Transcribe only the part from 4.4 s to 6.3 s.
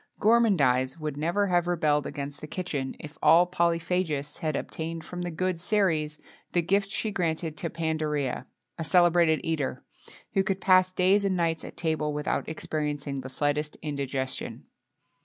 obtained from the good Ceres